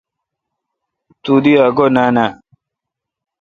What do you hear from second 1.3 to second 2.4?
دی ا گو°نان آہ۔